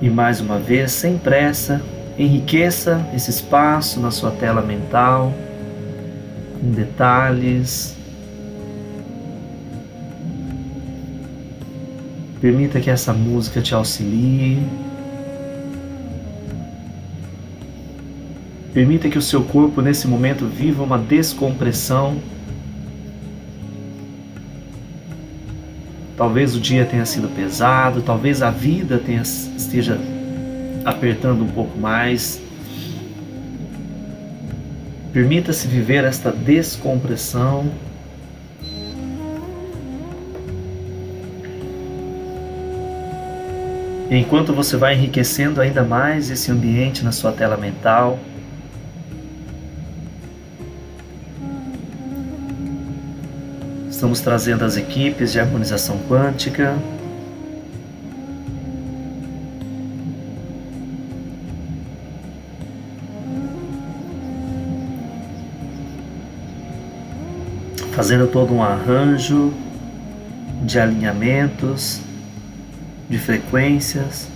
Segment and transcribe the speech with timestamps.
[0.00, 1.82] E mais uma vez, sem pressa,
[2.16, 5.32] enriqueça esse espaço na sua tela mental,
[6.60, 7.96] com detalhes.
[12.40, 14.62] Permita que essa música te auxilie.
[18.72, 22.18] Permita que o seu corpo nesse momento viva uma descompressão.
[26.18, 29.96] Talvez o dia tenha sido pesado, talvez a vida tenha, esteja
[30.84, 32.42] apertando um pouco mais.
[35.12, 37.70] Permita-se viver esta descompressão.
[44.10, 48.18] enquanto você vai enriquecendo ainda mais esse ambiente na sua tela mental,
[53.98, 56.78] Estamos trazendo as equipes de harmonização quântica.
[67.90, 69.52] Fazendo todo um arranjo
[70.62, 72.00] de alinhamentos,
[73.10, 74.28] de frequências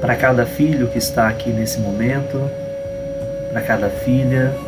[0.00, 2.40] para cada filho que está aqui nesse momento,
[3.50, 4.65] para cada filha.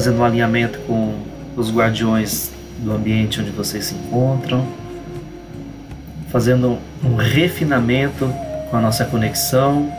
[0.00, 1.14] Fazendo um alinhamento com
[1.54, 4.66] os guardiões do ambiente onde vocês se encontram,
[6.30, 8.32] fazendo um refinamento
[8.70, 9.92] com a nossa conexão.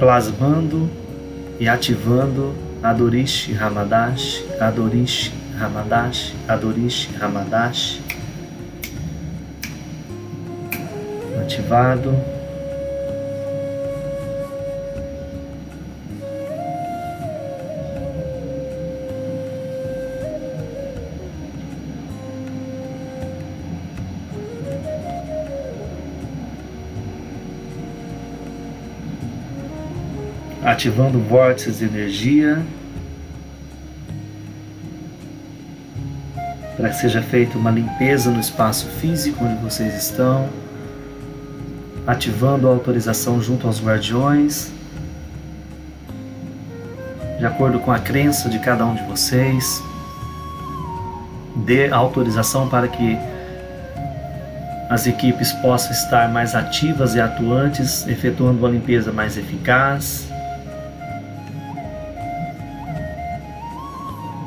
[0.00, 0.90] Plasmando
[1.60, 8.05] e ativando Adorish Ramadash, Adorish Ramadash, Adorish Ramadash.
[11.56, 12.14] Ativado.
[30.62, 32.62] Ativando vórtices de energia
[36.76, 40.50] para que seja feita uma limpeza no espaço físico onde vocês estão
[42.06, 44.70] ativando a autorização junto aos guardiões,
[47.38, 49.82] de acordo com a crença de cada um de vocês.
[51.56, 53.18] Dê autorização para que
[54.88, 60.28] as equipes possam estar mais ativas e atuantes, efetuando uma limpeza mais eficaz.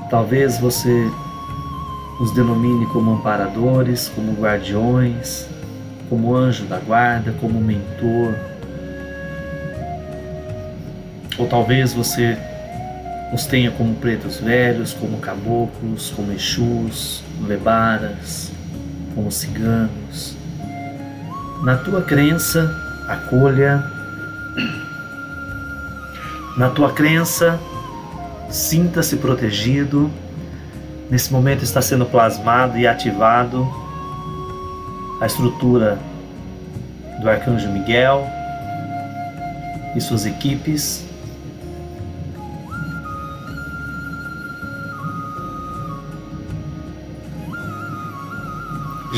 [0.09, 1.11] Talvez você
[2.19, 5.47] os denomine como amparadores, como guardiões,
[6.09, 8.33] como anjo da guarda, como mentor.
[11.37, 12.37] Ou talvez você
[13.31, 18.51] os tenha como pretos velhos, como caboclos, como exus, lebaras,
[19.13, 20.35] como ciganos.
[21.63, 22.73] Na tua crença,
[23.07, 23.83] acolha.
[26.57, 27.59] Na tua crença,
[28.49, 30.09] sinta-se protegido.
[31.09, 33.88] Nesse momento está sendo plasmado e ativado
[35.21, 35.99] a estrutura
[37.21, 38.25] do Arcanjo Miguel
[39.95, 41.05] e suas equipes.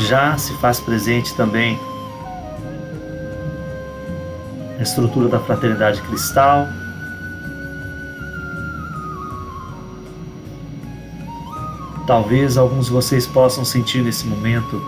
[0.08, 1.78] Já se faz presente também
[4.78, 6.66] a estrutura da Fraternidade Cristal.
[12.04, 14.82] Talvez alguns de vocês possam sentir nesse momento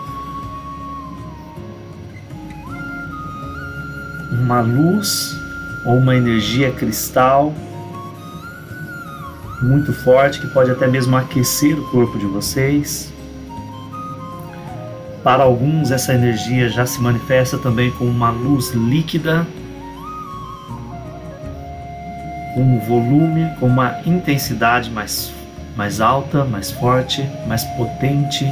[4.45, 5.35] uma luz
[5.87, 7.55] ou uma energia cristal
[9.63, 13.11] muito forte que pode até mesmo aquecer o corpo de vocês.
[15.23, 19.47] Para alguns, essa energia já se manifesta também como uma luz líquida,
[22.55, 25.33] com um volume, com uma intensidade mais,
[25.75, 28.45] mais alta, mais forte, mais potente.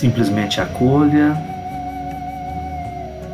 [0.00, 1.36] Simplesmente acolha.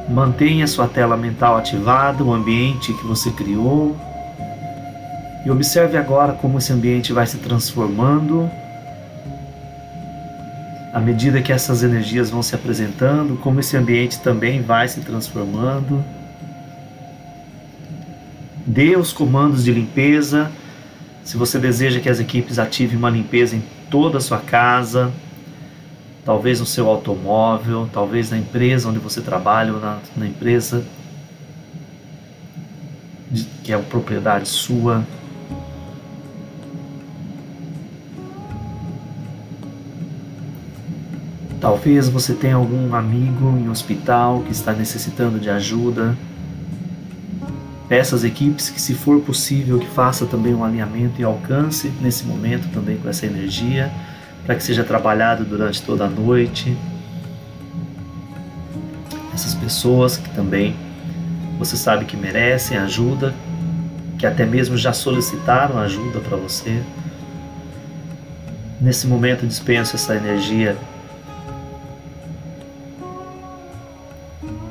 [0.08, 3.96] Mantenha sua tela mental ativada, o ambiente que você criou.
[5.44, 8.50] E observe agora como esse ambiente vai se transformando
[10.92, 16.04] à medida que essas energias vão se apresentando, como esse ambiente também vai se transformando.
[18.66, 20.50] Dê os comandos de limpeza.
[21.22, 25.12] Se você deseja que as equipes ativem uma limpeza em toda a sua casa,
[26.26, 30.84] talvez no seu automóvel, talvez na empresa onde você trabalha ou na, na empresa
[33.62, 35.05] que é uma propriedade sua.
[41.61, 46.17] Talvez você tenha algum amigo em hospital que está necessitando de ajuda.
[47.88, 52.25] Peça às equipes que, se for possível, que faça também um alinhamento e alcance nesse
[52.25, 53.93] momento também com essa energia,
[54.46, 56.76] para que seja trabalhado durante toda a noite.
[59.34, 60.75] Essas pessoas que também
[61.58, 63.34] você sabe que merecem ajuda,
[64.19, 66.82] que até mesmo já solicitaram ajuda para você.
[68.81, 70.76] Nesse momento dispenso essa energia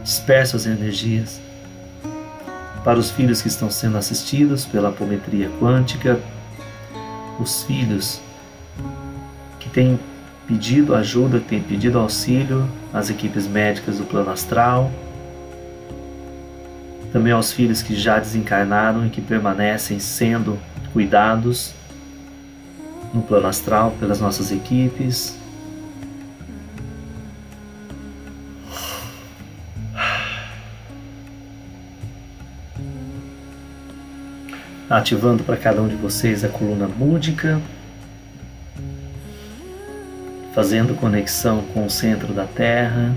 [0.03, 1.41] disperso as energias
[2.83, 6.19] para os filhos que estão sendo assistidos pela apometria quântica,
[7.39, 8.21] os filhos
[9.75, 9.99] têm
[10.47, 14.89] pedido ajuda, têm pedido auxílio às equipes médicas do plano astral,
[17.11, 20.57] também aos filhos que já desencarnaram e que permanecem sendo
[20.93, 21.73] cuidados
[23.13, 25.37] no plano astral pelas nossas equipes,
[34.89, 37.59] ativando para cada um de vocês a coluna múdica,
[40.55, 43.13] fazendo conexão com o centro da Terra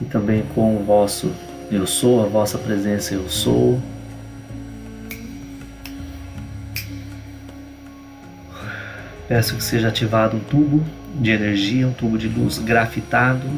[0.00, 1.32] e também com o vosso
[1.72, 3.82] Eu Sou, a vossa presença Eu Sou.
[9.26, 10.84] Peço que seja ativado um tubo
[11.16, 13.48] de energia, um tubo de luz grafitado,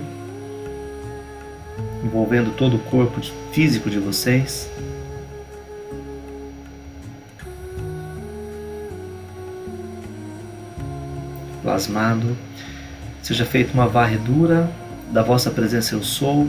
[2.02, 3.20] envolvendo todo o corpo
[3.52, 4.70] físico de vocês.
[11.76, 12.36] Plasmado,
[13.22, 14.70] seja feita uma varredura
[15.12, 16.48] da vossa presença eu sou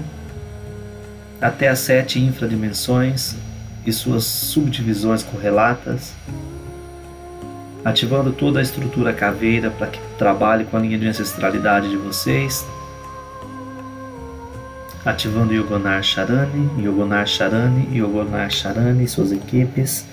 [1.41, 3.35] até as sete infradimensões
[3.85, 6.13] e suas subdivisões correlatas,
[7.83, 12.65] ativando toda a estrutura caveira para que trabalhe com a linha de ancestralidade de vocês,
[15.06, 20.06] ativando Yogonar Charani, Yogonar Charani, Yogonar Charani e suas equipes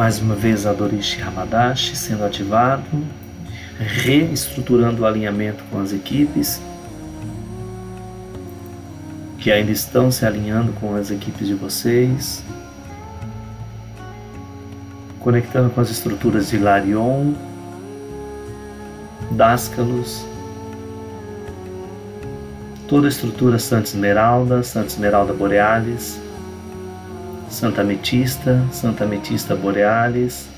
[0.00, 2.82] Mais uma vez a Hamadashi sendo ativado,
[3.78, 6.58] reestruturando o alinhamento com as equipes
[9.38, 12.42] que ainda estão se alinhando com as equipes de vocês,
[15.18, 17.34] conectando com as estruturas de Larion,
[19.32, 20.24] Dáscalos,
[22.88, 26.18] toda a estrutura Santa Esmeralda, Santa Esmeralda Borealis,
[27.60, 30.48] Santa Ametista, Santa Ametista Borealis,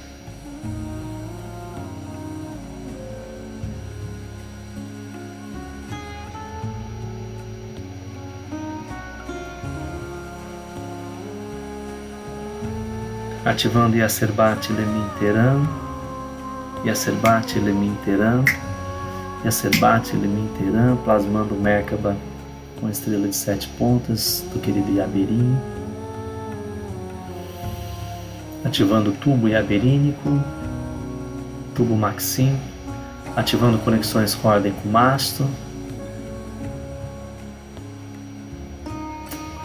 [13.44, 15.66] ativando Yacerbate Leminteran,
[16.84, 18.44] Yacerbate Leminteran,
[19.44, 22.16] Yacerbate Leminteran, plasmando Merkaba
[22.80, 25.81] com estrela de sete pontas do querido Yaberim
[28.72, 30.42] ativando o tubo iaberínico,
[31.74, 32.58] tubo maxim,
[33.36, 35.46] ativando conexões com ordem com o mastro,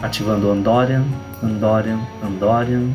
[0.02, 1.06] ativando Andorian,
[1.42, 2.90] Andorian, Andorian.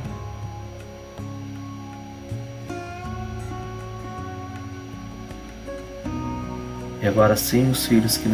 [7.01, 8.29] E agora sim, os filhos que,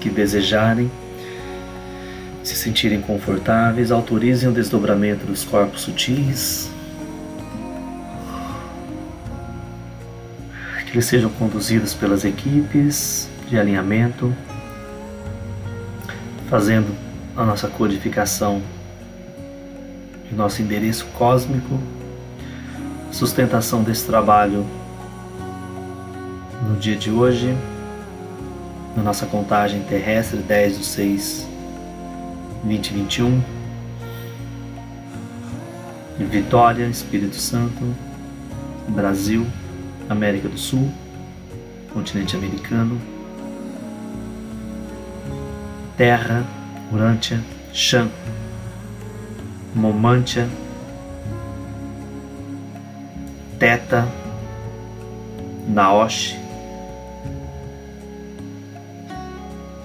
[0.00, 0.88] que desejarem
[2.44, 6.70] se sentirem confortáveis, autorizem o desdobramento dos corpos sutis,
[10.94, 14.32] eles sejam conduzidos pelas equipes de alinhamento,
[16.48, 16.94] fazendo
[17.36, 18.62] a nossa codificação
[20.28, 21.80] de nosso endereço cósmico,
[23.10, 24.64] sustentação desse trabalho
[26.68, 27.52] no dia de hoje,
[28.96, 31.46] na nossa contagem terrestre 10 de 6,
[32.62, 33.42] 2021.
[36.30, 37.82] Vitória, Espírito Santo,
[38.90, 39.44] Brasil,
[40.08, 40.90] América do Sul,
[41.92, 43.00] continente americano,
[45.96, 46.44] Terra,
[46.92, 47.40] Urântia,
[47.72, 48.10] Shan,
[49.74, 50.48] Momantia,
[53.58, 54.06] Teta,
[55.68, 56.36] Naosh,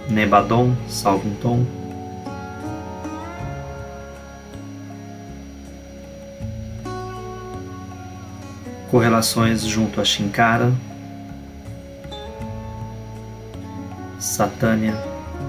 [0.10, 1.79] Nebadon, Salvunton,
[8.90, 10.74] correlações junto a Shinkara,
[14.20, 14.96] Satânia,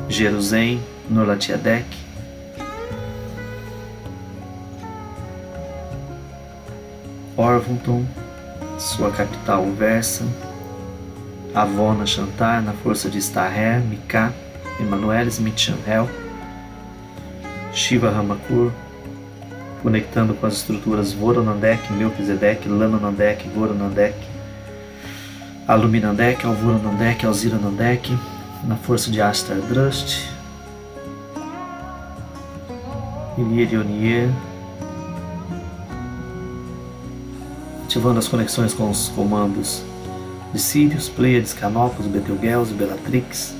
[0.09, 1.87] Jerusalém, Nolatiadek,
[7.37, 8.05] Orvonton,
[8.79, 10.25] sua capital Versa,
[11.55, 14.33] Avona Chantar, na força de Starher, Mika,
[14.79, 16.09] Emanuelis Mitchanhel,
[17.73, 18.71] Shiva Ramakur,
[19.83, 24.15] conectando com as estruturas Voronandek, Melchizedek, Lananandek, Voronandek,
[25.67, 28.17] Aluminandek, Alvoronandek, Alziranandek,
[28.65, 30.29] na força de Astar Drust,
[33.39, 34.29] Ilir Ionier,
[37.85, 39.83] ativando as conexões com os comandos
[40.53, 43.55] de Sirius, Pleiades, Canopus, Betelgeuse, Bellatrix,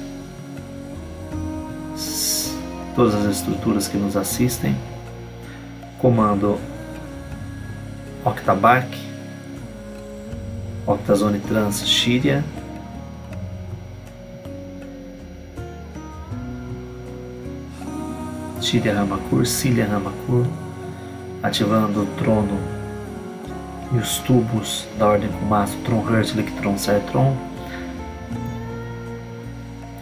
[2.95, 4.77] todas as estruturas que nos assistem,
[6.01, 6.59] comando
[8.25, 8.89] Octabark,
[10.87, 12.43] Octazone Trans Shiria,
[18.61, 20.47] Shiria Ramakur, Cilia Ramakur,
[21.43, 22.59] ativando o trono
[23.93, 27.37] e os tubos da Ordem Kumasu, Tron Hertlik, Tron Sertron,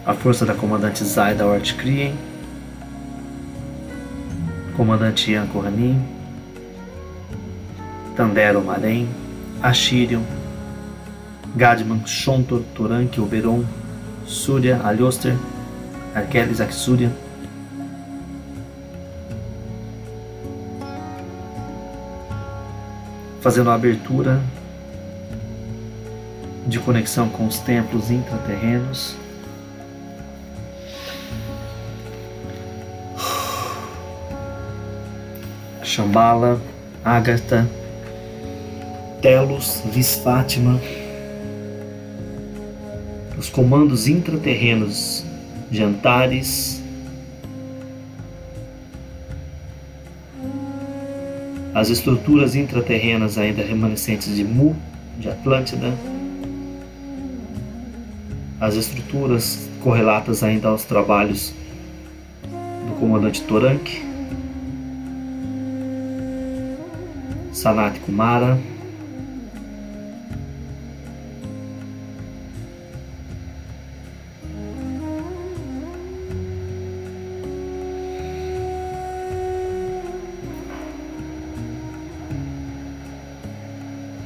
[0.05, 2.15] a força da comandante Zai da Ort Krien,
[4.79, 6.01] comandante Ian Kohanim,
[8.15, 9.09] Tandero Marém,
[9.61, 10.23] Ashirion,
[11.53, 13.65] Gadman, Shontor, Turank, Oberon,
[14.25, 15.35] Surya, Alioster,
[16.15, 17.11] Arkelis, Axúria,
[23.41, 24.41] fazendo a abertura
[26.65, 29.17] de conexão com os templos intraterrenos.
[35.99, 36.61] Shambhala,
[37.03, 37.69] Agatha,
[39.21, 40.79] Telos, Vis Fátima,
[43.37, 45.25] os comandos intraterrenos
[45.69, 46.81] de Antares,
[51.75, 54.77] as estruturas intraterrenas ainda remanescentes de Mu,
[55.19, 55.93] de Atlântida,
[58.61, 61.53] as estruturas correlatas ainda aos trabalhos
[62.87, 64.08] do comandante Torank,
[67.59, 68.57] Sanat Kumara,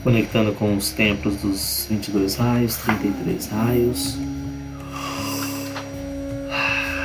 [0.03, 4.15] conectando com os templos dos 22 raios, 33 raios,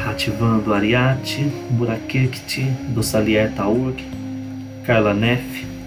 [0.07, 4.05] ativando Ariate, Burakirkti, Dossalier Taurk,
[4.85, 5.78] Carla Neff,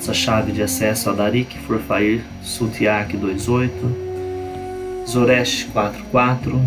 [0.00, 6.58] nossa chave de acesso a Darik, Forfair, Sutiak 28, Zoresh 44,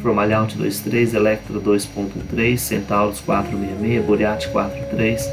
[0.00, 5.28] Formalhaut 23, Electra 2.3, Centauros 466, Boreat 43,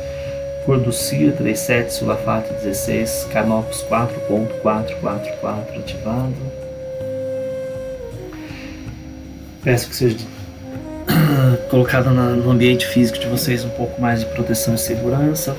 [0.66, 6.34] Corducia 37, Sulfato 16, Canopus 4.444 ativado.
[9.64, 10.18] Peço que seja
[11.70, 15.56] colocado no ambiente físico de vocês um pouco mais de proteção e segurança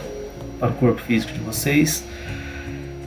[0.58, 2.04] para o corpo físico de vocês.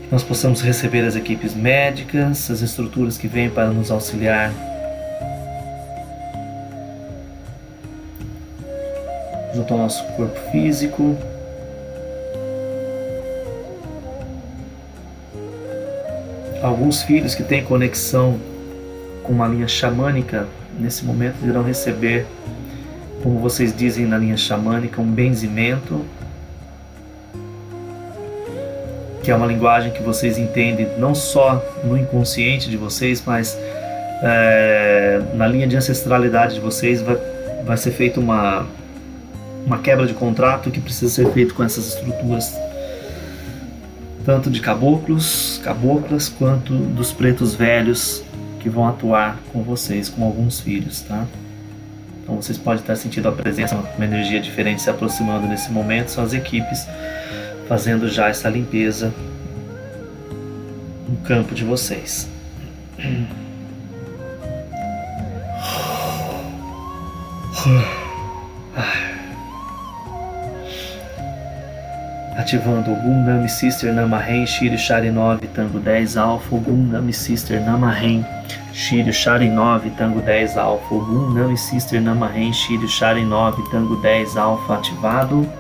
[0.03, 4.51] Que nós possamos receber as equipes médicas, as estruturas que vêm para nos auxiliar
[9.53, 11.17] junto ao nosso corpo físico.
[16.61, 18.39] Alguns filhos que têm conexão
[19.23, 22.25] com uma linha xamânica, nesse momento irão receber,
[23.23, 26.05] como vocês dizem na linha xamânica, um benzimento,
[29.29, 33.55] que é uma linguagem que vocês entendem não só no inconsciente de vocês, mas
[34.23, 37.15] é, na linha de ancestralidade de vocês vai,
[37.63, 38.65] vai ser feita uma,
[39.67, 42.57] uma quebra de contrato que precisa ser feito com essas estruturas
[44.25, 48.23] tanto de caboclos, caboclas, quanto dos pretos velhos
[48.59, 51.27] que vão atuar com vocês, com alguns filhos, tá?
[52.23, 56.09] Então vocês podem estar sentindo a presença, uma energia diferente se aproximando nesse momento.
[56.09, 56.87] São as equipes
[57.69, 59.13] fazendo já essa limpeza
[61.07, 62.27] no campo de vocês.
[72.35, 77.61] Ativando o Gum Nami Sister Namahen Shiryu Shari 9 Tango 10 Alpha Gum Nami Sister
[77.61, 78.25] Namahen
[78.73, 84.37] Shiryu Shari 9 Tango 10 Alpha Gum Nami Sister Namahen Shiryu Shari 9 Tango 10
[84.37, 85.58] Alpha ativado.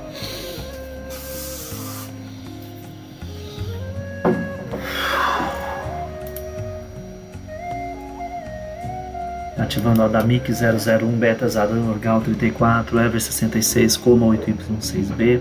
[9.69, 15.39] Ativando Adamic 001, Beta Zaran, Orgal 34, Ever 66, Coma 8Y6B,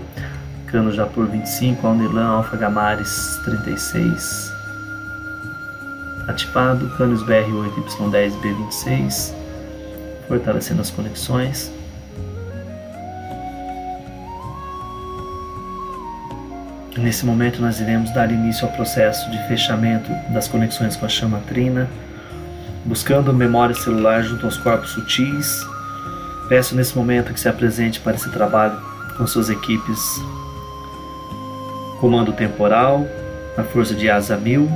[0.67, 4.53] Cano Japur 25, Alnilan, Alfa Gamares 36,
[6.27, 7.49] ativado, Canos BR
[7.97, 9.33] 8Y10B26,
[10.27, 11.71] fortalecendo as conexões.
[16.95, 21.41] Nesse momento nós iremos dar início ao processo de fechamento das conexões com a chama
[21.47, 21.89] trina
[22.85, 25.65] buscando memória celular junto aos corpos sutis.
[26.47, 28.79] Peço nesse momento que se apresente para esse trabalho
[29.17, 29.99] com suas equipes
[31.99, 33.05] Comando Temporal,
[33.57, 34.69] a Força de Asa Mil,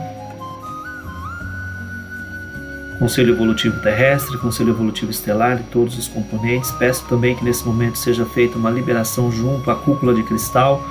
[3.00, 6.72] Conselho Evolutivo Terrestre, Conselho Evolutivo Estelar e todos os componentes.
[6.72, 10.82] Peço também que nesse momento seja feita uma liberação junto à cúpula de cristal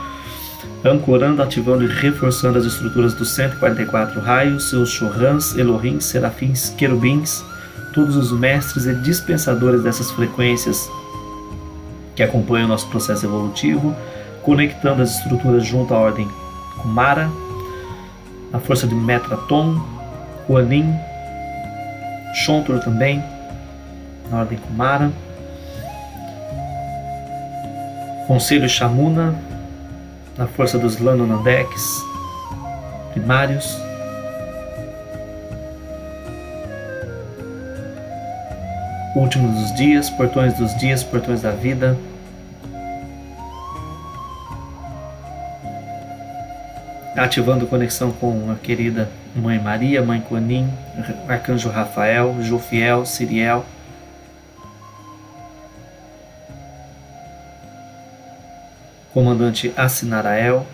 [0.85, 7.45] ancorando, ativando e reforçando as estruturas dos 144 raios, seus chorrans, Elohim, serafins, querubins,
[7.93, 10.91] todos os mestres e dispensadores dessas frequências
[12.17, 13.95] que acompanham o nosso processo evolutivo,
[14.43, 16.29] conectando as estruturas junto à ordem
[16.81, 17.31] Kumara,
[18.53, 19.81] a força de Metraton,
[20.47, 20.95] Kuanin,
[22.35, 23.23] Shontor também,
[24.31, 25.13] na ordem Kumara,
[28.27, 29.35] Conselho Shamuna,
[30.37, 32.03] na força dos Lanonandex
[33.13, 33.77] primários.
[39.15, 41.99] Último dos dias, portões dos dias, portões da vida.
[47.15, 50.69] Ativando conexão com a querida Mãe Maria, Mãe Quanin,
[51.29, 53.65] Arcanjo Rafael, Jofiel, Siriel.
[59.13, 60.67] Comandante Assinarael,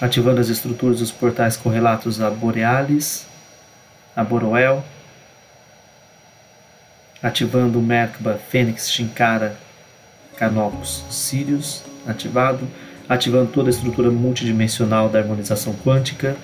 [0.00, 3.26] ativando as estruturas dos portais correlatos a Borealis,
[4.16, 4.84] a Boroel,
[7.22, 9.56] ativando o Merkaba, Fênix, Shinkara,
[10.36, 12.66] Canopus, Sirius, ativado,
[13.08, 16.36] ativando toda a estrutura multidimensional da harmonização quântica,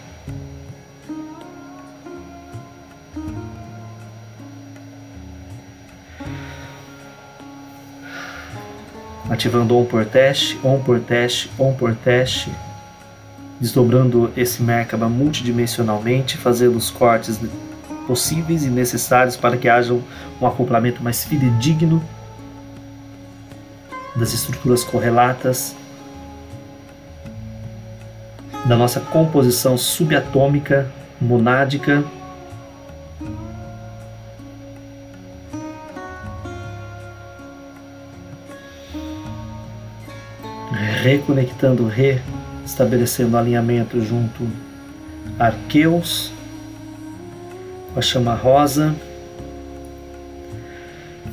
[9.29, 12.51] ativando on por teste, on por teste, on por teste,
[13.61, 17.41] desdobrando esse Merkaba multidimensionalmente, fazendo os cortes
[18.07, 19.93] possíveis e necessários para que haja
[20.41, 22.03] um acoplamento mais fidedigno
[24.15, 25.75] das estruturas correlatas
[28.65, 32.05] da nossa composição subatômica monádica
[41.07, 44.49] reconectando, restabelecendo alinhamento junto
[45.38, 46.33] Arqueus,
[47.95, 48.92] a chama rosa,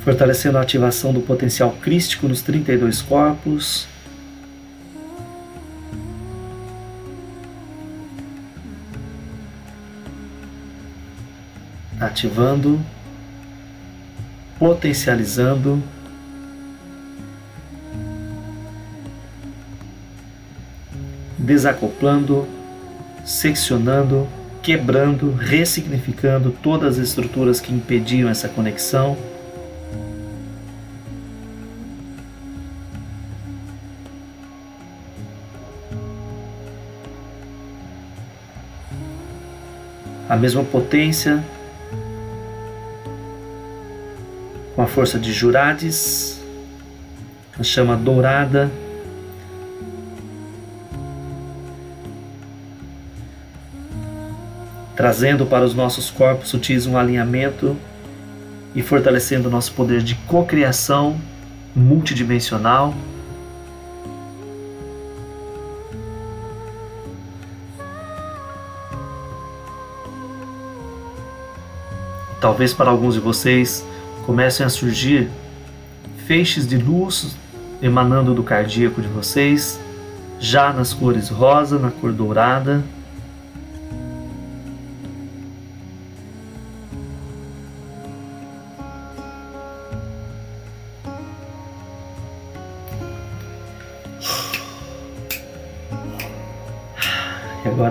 [0.03, 3.87] fortalecendo a ativação do potencial crístico nos 32 corpos.
[11.99, 12.79] Ativando,
[14.59, 15.81] potencializando
[21.43, 22.47] desacoplando,
[23.25, 24.27] seccionando,
[24.61, 29.17] quebrando, ressignificando todas as estruturas que impediam essa conexão.
[40.29, 41.43] A mesma potência
[44.75, 46.41] com a força de Jurades,
[47.59, 48.71] a chama dourada
[55.03, 57.75] trazendo para os nossos corpos sutis um alinhamento
[58.73, 61.19] e fortalecendo o nosso poder de cocriação
[61.75, 62.95] multidimensional.
[72.39, 73.85] Talvez para alguns de vocês
[74.25, 75.29] comecem a surgir
[76.25, 77.35] feixes de luz
[77.81, 79.77] emanando do cardíaco de vocês,
[80.39, 82.81] já nas cores rosa, na cor dourada.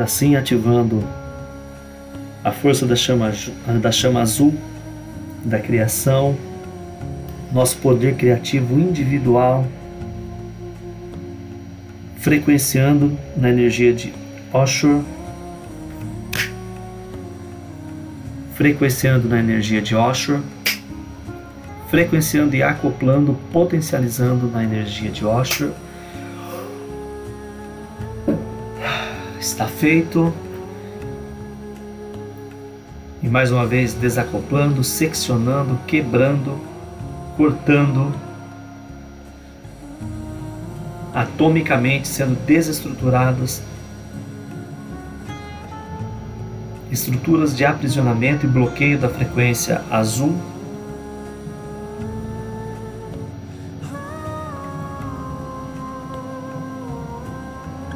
[0.03, 1.05] E agora sim ativando
[2.43, 3.33] a força da chama,
[3.81, 4.53] da chama azul
[5.45, 6.37] da criação,
[7.53, 9.65] nosso poder criativo individual
[12.17, 14.13] frequenciando na energia de
[14.53, 15.03] Oshur,
[18.55, 20.41] frequenciando na energia de Oshur,
[21.89, 25.71] frequenciando e acoplando, potencializando na energia de Oshur.
[29.43, 30.33] Está feito.
[33.21, 36.61] E mais uma vez desacoplando, seccionando, quebrando,
[37.37, 38.15] cortando
[41.13, 43.61] atomicamente sendo desestruturadas,
[46.89, 50.37] estruturas de aprisionamento e bloqueio da frequência azul.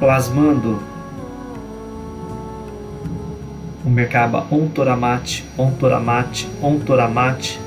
[0.00, 0.95] Plasmando
[3.90, 7.60] Merkaba Ontoramate, Ontoramate, Ontoramate,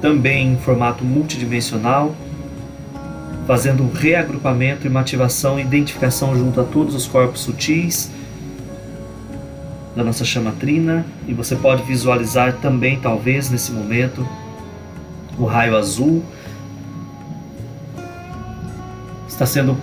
[0.00, 2.14] também em formato multidimensional,
[3.46, 8.10] fazendo um reagrupamento e uma ativação e identificação junto a todos os corpos sutis
[9.94, 14.26] da nossa chama trina e você pode visualizar também, talvez nesse momento,
[15.38, 16.24] o raio azul.
[19.28, 19.76] Está sendo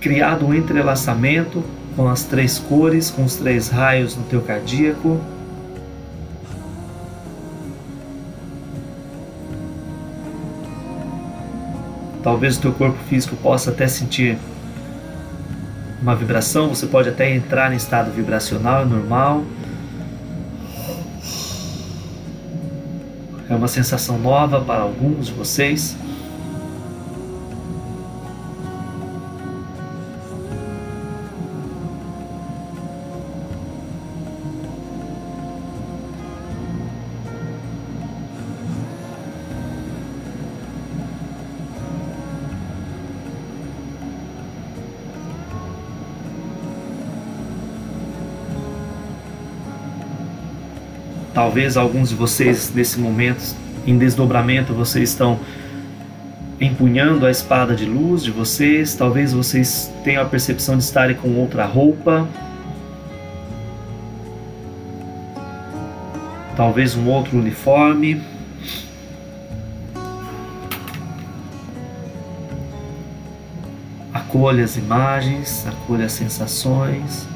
[0.00, 1.62] criado um entrelaçamento
[1.96, 5.20] com as três cores, com os três raios no teu cardíaco.
[12.22, 14.38] Talvez o teu corpo físico possa até sentir
[16.00, 19.44] uma vibração, você pode até entrar em estado vibracional normal.
[23.48, 25.96] É uma sensação nova para alguns de vocês.
[51.52, 53.54] Talvez alguns de vocês nesse momento
[53.86, 55.38] em desdobramento vocês estão
[56.58, 61.28] empunhando a espada de luz de vocês, talvez vocês tenham a percepção de estarem com
[61.34, 62.26] outra roupa.
[66.56, 68.22] Talvez um outro uniforme.
[74.14, 77.28] Acolha as imagens, acolha as sensações.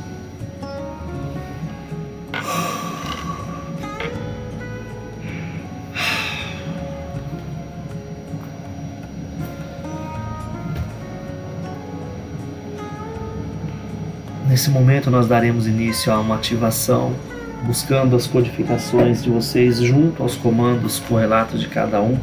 [14.67, 17.15] Nesse momento, nós daremos início a uma ativação,
[17.63, 22.19] buscando as codificações de vocês junto aos comandos correlatos de cada um.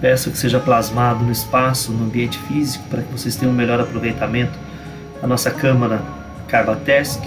[0.00, 3.78] Peço que seja plasmado no espaço, no ambiente físico, para que vocês tenham um melhor
[3.78, 4.58] aproveitamento
[5.20, 6.02] da nossa câmara
[6.48, 7.22] Carbatesc,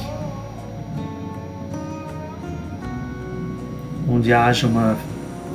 [4.10, 4.98] onde haja uma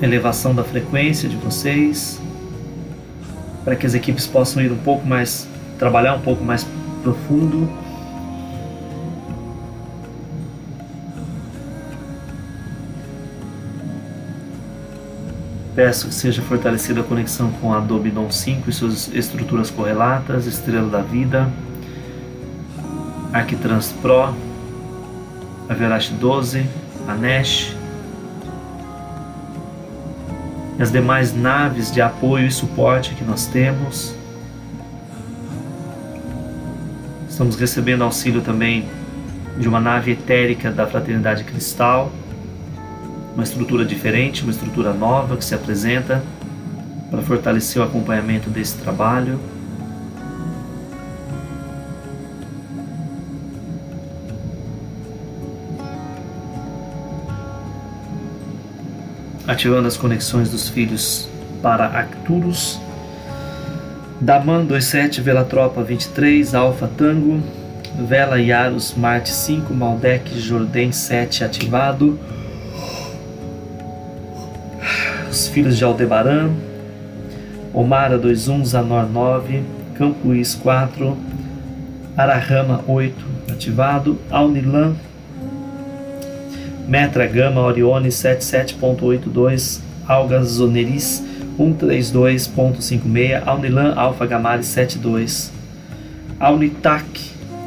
[0.01, 2.20] elevação da frequência de vocês,
[3.71, 5.47] para que as equipes possam ir um pouco mais,
[5.79, 6.67] trabalhar um pouco mais
[7.05, 7.71] profundo.
[15.73, 20.49] Peço que seja fortalecida a conexão com a Adobe DOM 5 e suas estruturas correlatas,
[20.49, 21.49] Estrela da Vida,
[23.33, 24.35] Arquitrans Pro,
[25.69, 26.67] Averash 12,
[27.07, 27.15] a
[30.81, 34.15] e as demais naves de apoio e suporte que nós temos.
[37.29, 38.89] Estamos recebendo auxílio também
[39.59, 42.11] de uma nave etérica da Fraternidade Cristal,
[43.35, 46.25] uma estrutura diferente, uma estrutura nova que se apresenta
[47.11, 49.39] para fortalecer o acompanhamento desse trabalho.
[59.51, 61.29] Ativando as conexões dos filhos
[61.61, 62.81] para Arcturus,
[64.21, 67.43] Daman 27 Velatropa 23 Alpha Tango,
[68.07, 72.19] Vela Yarus Marte 5, Maldek Jordan 7 ativado.
[75.29, 76.51] Os filhos de Aldebaran,
[77.75, 79.65] Omara 21, Zanor 9,
[79.97, 81.17] Campuís 4,
[82.17, 83.15] Arahama 8
[83.51, 84.95] ativado, Alnilan,
[86.91, 91.23] Metra Gama Orione 77.82, Algas Zoneris
[91.57, 95.53] 132.56, Alnilan Alfa Gamari 72,
[96.41, 97.05] Aunitac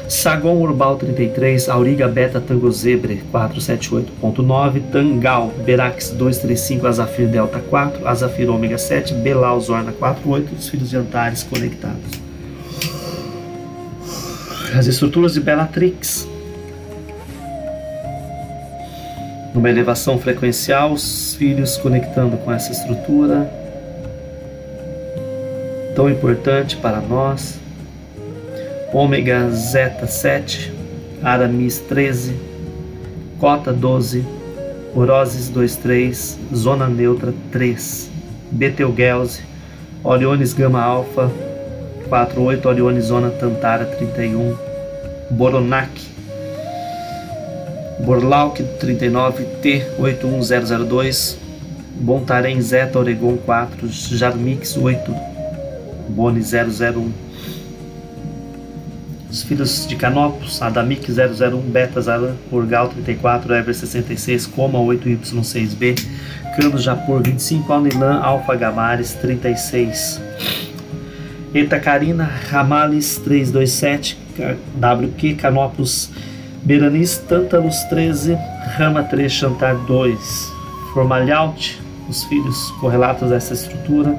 [0.08, 8.50] Sagon Urbal 33, Auriga Beta Tango Zebre 478.9, Tangal Berax 235, Azafir Delta 4, Azafir
[8.50, 12.26] Ômega 7, Belau Zorna 48, os filhos de Antares conectados
[14.78, 16.28] as estruturas de Bellatrix.
[19.56, 23.50] Numa elevação frequencial, os filhos conectando com essa estrutura
[25.96, 27.58] tão importante para nós.
[28.92, 30.74] Ômega Zeta 7,
[31.24, 32.36] Aramis 13,
[33.40, 34.26] Cota 12,
[34.94, 38.12] Uroses 23, Zona Neutra 3,
[38.52, 39.42] Betelgeuse,
[40.04, 41.32] Oriones Gama Alfa
[42.10, 44.54] 48, Oriones Zona Tantara 31,
[45.32, 45.90] Boronac,
[48.06, 51.38] Borlauk 39, T81002,
[52.00, 55.12] Bontarém Zeta Oregon 4, Jarmix 8,
[56.10, 57.12] Boni 001.
[59.28, 65.96] Os filhos de Canopus, Adamic 001, Beta Zaran, Urgal 34, Ever 66, Coma 8Y6B,
[66.56, 70.22] Cano Japur 25, Alnilan Alfa Gamares 36.
[71.56, 74.16] Itacarina, Ramales 327,
[74.80, 76.12] WQ, Canopus,
[76.66, 78.36] Beranis, Tântalos 13,
[78.76, 80.52] Rama 3, Chantar 2,
[80.96, 84.18] Formalhaut, os filhos correlatos dessa estrutura,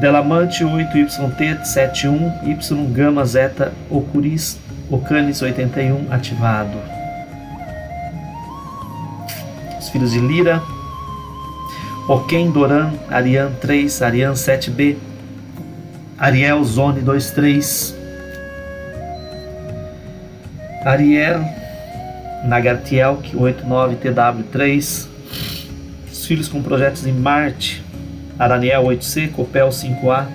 [0.00, 4.58] Delamante 8YT 71, Y Gama Zeta Ocuris,
[4.90, 6.76] Ocanis 81 ativado.
[9.78, 10.60] Os filhos de Lira,
[12.08, 14.96] Oken Doran, Arian 3, Arian 7B,
[16.18, 17.99] Ariel Zone 23,
[20.84, 21.44] Ariel
[22.44, 25.06] Nagartielk 89TW3,
[26.10, 27.84] os filhos com projetos em Marte,
[28.38, 30.26] Araniel 8C, Copel 5A,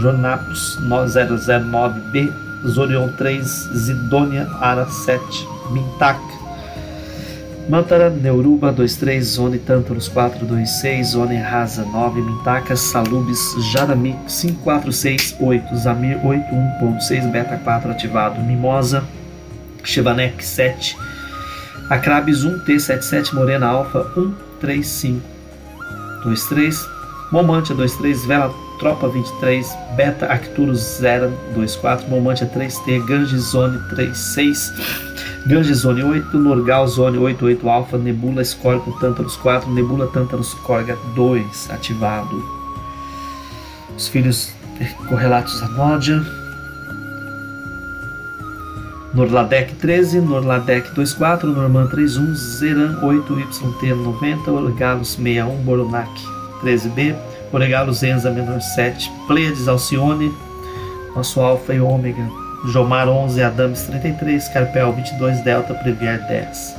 [0.00, 2.30] Jornapos 009B,
[2.66, 5.22] Zorion 3, Zidônia Ara 7,
[5.70, 6.20] Mintak,
[7.68, 13.38] Mantara, Neuruba 23, Zone Tântaros 426, Zone Rasa 9, Mintacas, Salubis,
[13.72, 19.04] Jaramik 5468, Zamir 81.6, Beta 4 ativado, Mimosa,
[19.88, 20.98] Shivanek 7,
[21.88, 24.04] Acrabis 1T77, Morena Alfa
[24.60, 26.86] 13523,
[27.32, 31.00] Momantia 23, Vela Tropa 23, Beta Arcturus
[31.54, 34.74] 024, Momantia 3T, Ganges Zone 36,
[35.46, 41.70] Ganges Zone 8, Norgal Zone 88 Alpha, Nebula Scorpio Tântaros 4, Nebula Tântaros Corga 2
[41.70, 42.44] ativado.
[43.96, 44.52] Os filhos
[45.08, 46.37] correlatos a Nódia.
[49.14, 56.10] Norladec 13, Norladec 24, Norman 31, Zeran 8YT 90, Orgalos 61, Boronac
[56.62, 57.14] 13B,
[57.50, 60.32] Oregalos Enza menor 7, Pleiades Alcione,
[61.16, 62.28] nosso Alfa e Ômega
[62.66, 66.76] Jomar 11, Adams 33, Carpel 22, Delta Previer 10.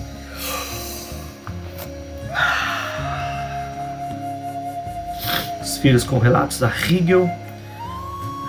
[5.61, 7.29] Os filhos com relatos da Rigel,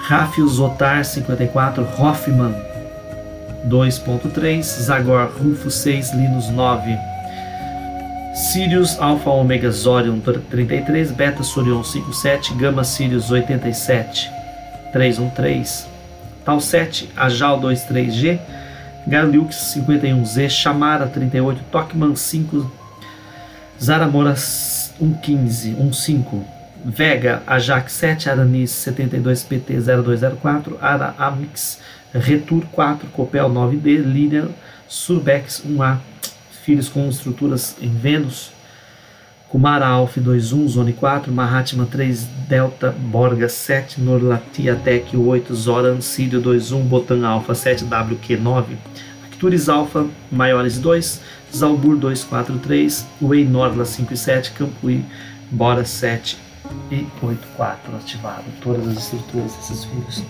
[0.02, 2.69] Rafius Zotar 54, Hoffman
[3.68, 6.98] 2.3, Zagor Rufo 6, Linus 9.
[8.34, 14.30] Sirius Alpha Omega Zorion 33, Beta Sorion 57, Gama Sirius 87,
[14.92, 15.86] 313.
[16.44, 18.40] Tal 7, Ajal 23G,
[19.06, 22.66] Galiux 51Z, Chamara 38, Tokman 5,
[23.78, 26.59] Zaramora 115, 15.
[26.84, 31.78] Vega, Ajax 7, Aranis 72 PT 0204, Ara Amix,
[32.14, 34.48] Retur 4, Copel 9D, Lilian,
[34.88, 35.98] Surbex 1A,
[36.64, 38.50] filhos com estruturas em Vênus,
[39.48, 46.40] Kumara Alf 21, Zone 4, Mahatma 3, Delta, Borga 7, Norlatia Tech 8, Zoran, Cílio
[46.40, 48.78] 21, Botan Alpha 7, WQ 9,
[49.24, 51.20] Arcturus Alpha, Maiores 2,
[51.54, 55.04] Zalbur 243, Wei Norla 5 e 7, Campuí,
[55.50, 56.49] Bora 7
[56.90, 58.44] e 84 ativado.
[58.60, 60.24] Todas as estruturas desses filhos.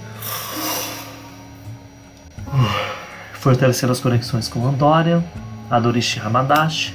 [3.35, 5.25] Fortalecendo as conexões com Andória,
[5.71, 6.95] Adorishi Hamadashi.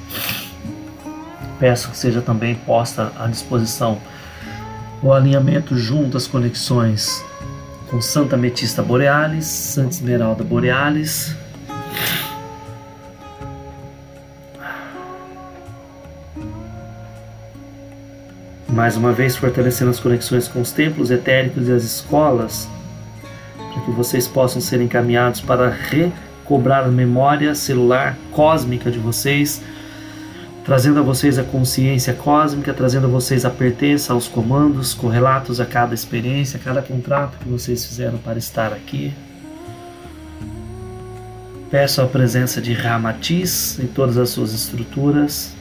[1.60, 4.00] Peço que seja também posta à disposição
[5.02, 7.24] o alinhamento junto às conexões
[7.90, 11.36] com Santa Metista Borealis, Santa Esmeralda Borealis,
[18.76, 22.68] mais uma vez fortalecendo as conexões com os templos etéricos e as escolas,
[23.56, 29.62] para que vocês possam ser encaminhados para recobrar a memória celular cósmica de vocês,
[30.66, 35.66] trazendo a vocês a consciência cósmica, trazendo a vocês a pertença aos comandos correlatos a
[35.66, 39.14] cada experiência, a cada contrato que vocês fizeram para estar aqui.
[41.72, 45.56] Peço a presença de Ramatiz em todas as suas estruturas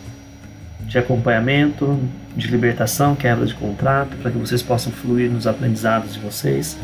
[0.87, 1.99] de acompanhamento,
[2.37, 6.77] de libertação, quebra de contrato, para que vocês possam fluir nos aprendizados de vocês.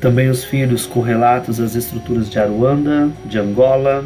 [0.00, 4.04] Também os filhos correlatos às estruturas de Aruanda, de Angola,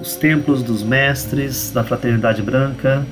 [0.00, 3.04] os templos dos mestres da Fraternidade Branca,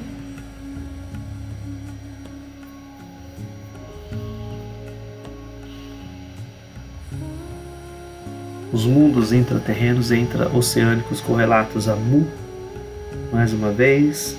[8.77, 12.27] os mundos intraterrenos e intraoceânicos correlatos a Mu,
[13.33, 14.37] mais uma vez,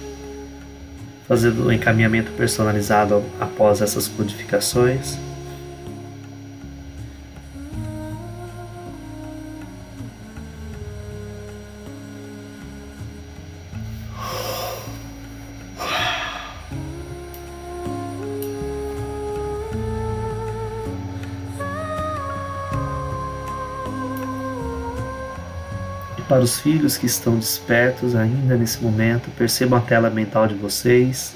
[1.27, 5.17] fazendo um encaminhamento personalizado após essas codificações.
[26.37, 31.35] Para os filhos que estão despertos ainda nesse momento, percebam a tela mental de vocês,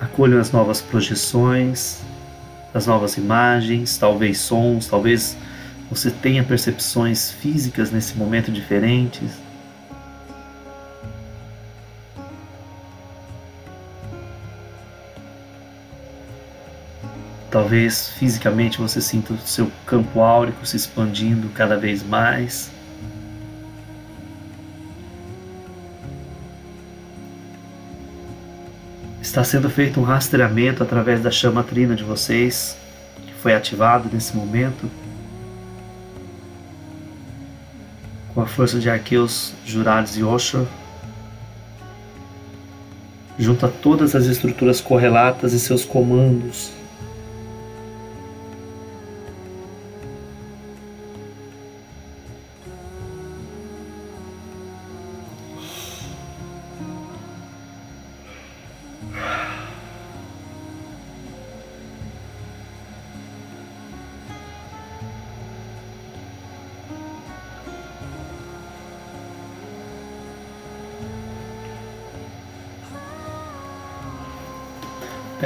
[0.00, 1.98] acolham as novas projeções,
[2.72, 5.36] as novas imagens, talvez sons, talvez
[5.90, 9.32] você tenha percepções físicas nesse momento diferentes.
[17.50, 22.77] Talvez fisicamente você sinta o seu campo áurico se expandindo cada vez mais.
[29.38, 32.76] Está sendo feito um rastreamento através da chama trina de vocês,
[33.24, 34.90] que foi ativado nesse momento,
[38.34, 40.66] com a força de Arqueus, Jurados e Osho,
[43.38, 46.72] junto a todas as estruturas correlatas e seus comandos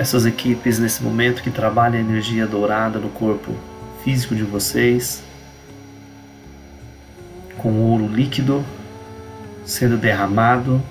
[0.02, 3.54] essas equipes nesse momento que trabalham a energia dourada no corpo
[4.02, 5.22] físico de vocês,
[7.56, 8.64] com ouro líquido
[9.64, 10.82] sendo derramado.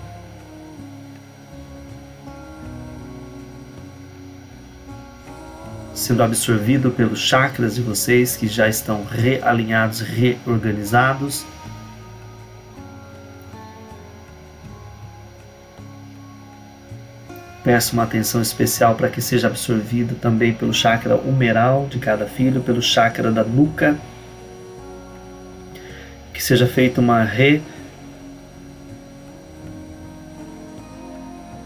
[5.94, 11.46] Sendo absorvido pelos chakras de vocês que já estão realinhados, reorganizados.
[17.64, 22.62] Peço uma atenção especial para que seja absorvido também pelo chakra humeral de cada filho,
[22.62, 23.96] pelo chakra da nuca.
[26.34, 27.62] Que seja feita uma re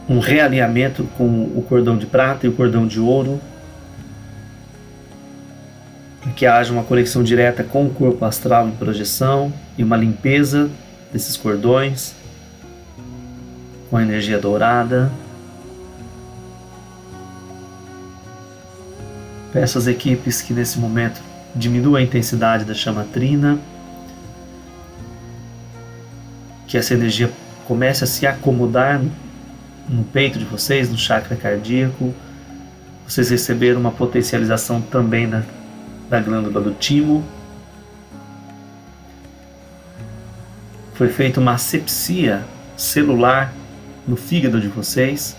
[0.07, 3.41] um realinhamento com o cordão de prata e o cordão de ouro,
[6.35, 10.69] que haja uma conexão direta com o corpo astral em projeção e uma limpeza
[11.11, 12.13] desses cordões
[13.89, 15.09] com a energia dourada.
[19.55, 21.21] Peço às equipes que nesse momento
[21.55, 23.57] diminuam a intensidade da chama trina,
[26.67, 27.31] que essa energia
[27.65, 29.01] comece a se acomodar
[29.87, 32.13] no peito de vocês, no chakra cardíaco.
[33.07, 35.41] Vocês receberam uma potencialização também da,
[36.09, 37.23] da glândula do timo.
[40.95, 42.43] Foi feita uma asepsia
[42.75, 43.53] celular
[44.05, 45.33] no fígado de vocês.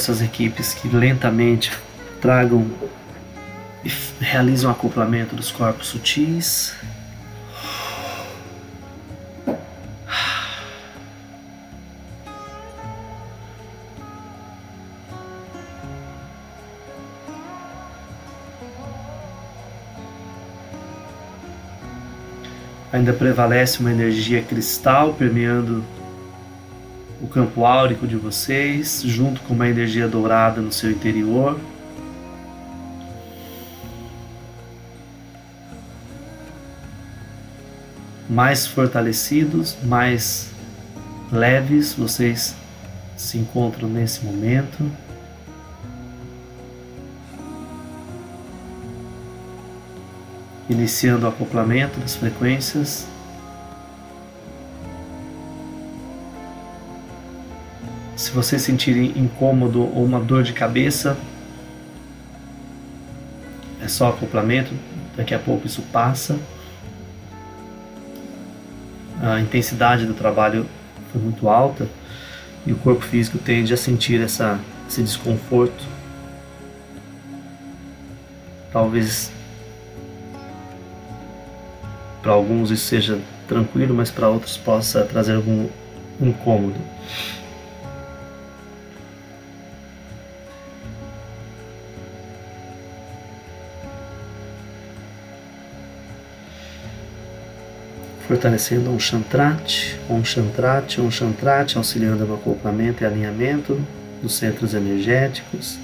[0.00, 1.70] Essas equipes que lentamente
[2.22, 2.66] tragam
[3.84, 6.74] e realizam o acoplamento dos corpos sutis.
[22.92, 25.84] Ainda prevalece uma energia cristal permeando
[27.30, 31.58] campo áurico de vocês, junto com uma energia dourada no seu interior.
[38.28, 40.50] Mais fortalecidos, mais
[41.32, 42.54] leves vocês
[43.16, 44.90] se encontram nesse momento.
[50.68, 53.06] Iniciando o acoplamento das frequências
[58.30, 61.16] Se você sentir incômodo ou uma dor de cabeça,
[63.82, 64.72] é só acoplamento,
[65.16, 66.38] daqui a pouco isso passa.
[69.20, 70.64] A intensidade do trabalho
[71.10, 71.88] foi muito alta
[72.64, 75.84] e o corpo físico tende a sentir essa, esse desconforto.
[78.72, 79.32] Talvez
[82.22, 83.18] para alguns isso seja
[83.48, 85.68] tranquilo, mas para outros possa trazer algum
[86.20, 86.78] incômodo.
[98.30, 103.84] Fortalecendo um chantrate, um chantrate, um chantrate, auxiliando no acoplamento e alinhamento
[104.22, 105.80] dos centros energéticos.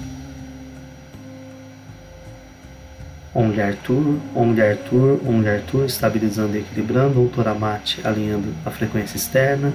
[3.35, 9.73] Onde Arthur, onde Arthur, onde Arthur, estabilizando e equilibrando, um Toramate, alinhando a frequência externa.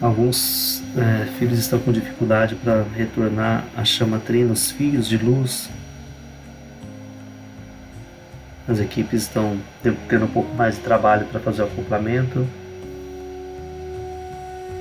[0.00, 5.68] Alguns é, filhos estão com dificuldade para retornar a chama trina, os fios de luz.
[8.66, 9.58] As equipes estão
[10.08, 12.46] tendo um pouco mais de trabalho para fazer o acoplamento.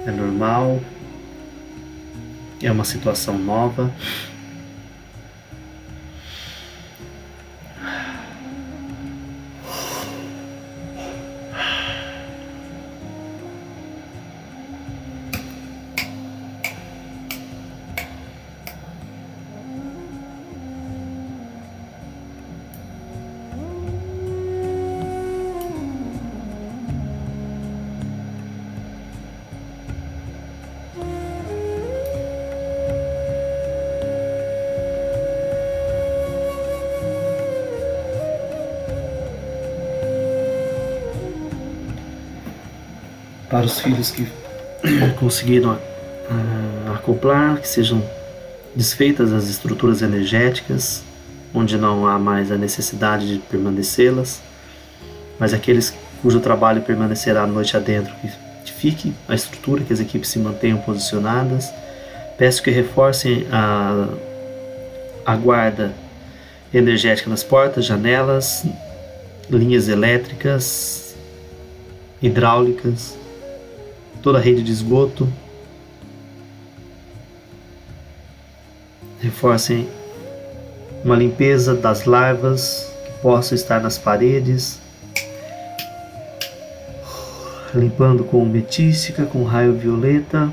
[0.08, 0.80] É normal.
[2.64, 3.92] É uma situação nova.
[43.56, 44.28] Para os filhos que
[45.18, 48.04] conseguiram uh, acoplar, que sejam
[48.76, 51.06] desfeitas as estruturas energéticas,
[51.54, 54.42] onde não há mais a necessidade de permanecê-las,
[55.40, 58.14] mas aqueles cujo trabalho permanecerá a noite adentro,
[58.66, 61.74] que fique a estrutura, que as equipes se mantenham posicionadas.
[62.38, 64.10] Peço que reforcem a,
[65.26, 65.94] a guarda
[66.74, 68.66] energética nas portas, janelas,
[69.50, 71.16] linhas elétricas,
[72.22, 73.18] hidráulicas,
[74.26, 75.32] toda a rede de esgoto.
[79.22, 79.88] Reforcem
[81.04, 84.82] uma limpeza das larvas que possam estar nas paredes,
[87.76, 90.52] limpando com metística, com raio violeta,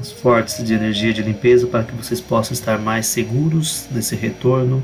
[0.00, 4.82] os fortes de energia de limpeza para que vocês possam estar mais seguros nesse retorno.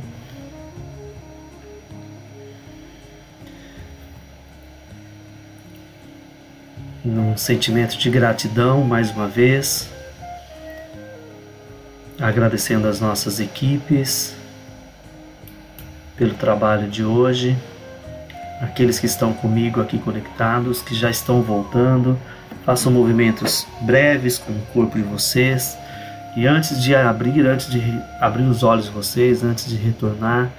[7.34, 9.90] Um sentimento de gratidão mais uma vez,
[12.20, 14.36] agradecendo as nossas equipes
[16.16, 17.58] pelo trabalho de hoje,
[18.60, 22.16] aqueles que estão comigo aqui conectados, que já estão voltando,
[22.64, 25.76] façam movimentos breves com o corpo de vocês.
[26.36, 27.82] E antes de abrir, antes de
[28.20, 30.52] abrir os olhos de vocês, antes de retornar,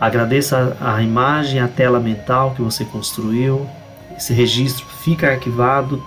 [0.00, 3.68] agradeça a imagem, a tela mental que você construiu,
[4.16, 6.02] esse registro fica arquivado.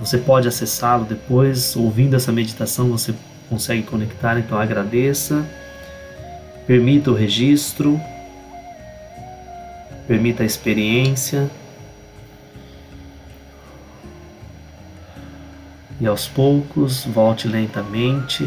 [0.00, 3.14] Você pode acessá-lo depois, ouvindo essa meditação, você
[3.48, 5.46] consegue conectar, então agradeça.
[6.66, 8.00] Permita o registro.
[10.06, 11.50] Permita a experiência.
[16.00, 18.44] E aos poucos, volte lentamente.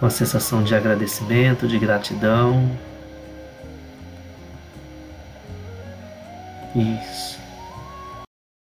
[0.00, 2.70] Com a sensação de agradecimento, de gratidão.
[6.74, 7.43] Isso.